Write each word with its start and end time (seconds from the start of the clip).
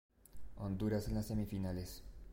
Honduras 0.55 1.07
en 1.09 1.13
las 1.13 1.27
semifinales. 1.27 2.01